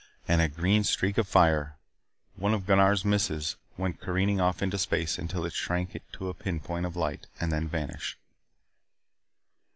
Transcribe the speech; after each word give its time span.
And 0.27 0.41
a 0.41 0.47
green 0.47 0.83
streak 0.83 1.19
of 1.19 1.27
fire 1.27 1.75
one 2.35 2.55
of 2.55 2.65
Gunnar's 2.65 3.05
misses 3.05 3.55
went 3.77 3.99
careening 4.01 4.41
off 4.41 4.63
into 4.63 4.79
space 4.79 5.19
until 5.19 5.45
it 5.45 5.53
shrank 5.53 6.01
to 6.13 6.27
a 6.27 6.33
pinpoint 6.33 6.87
of 6.87 6.95
light 6.95 7.27
and 7.39 7.51
then 7.51 7.67
vanished. 7.67 8.17